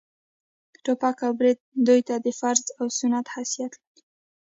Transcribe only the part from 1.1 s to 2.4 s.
او برېت دوى ته د